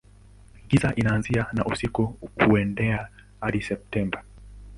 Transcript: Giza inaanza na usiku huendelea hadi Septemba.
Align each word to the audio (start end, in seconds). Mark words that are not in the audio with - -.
Giza 0.69 0.93
inaanza 0.95 1.45
na 1.53 1.65
usiku 1.65 2.17
huendelea 2.47 3.07
hadi 3.41 3.61
Septemba. 3.61 4.23